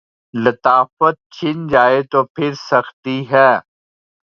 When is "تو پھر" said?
2.11-2.51